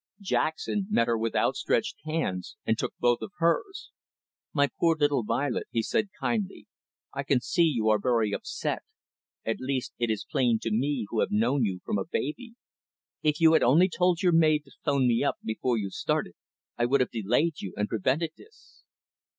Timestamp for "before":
15.43-15.77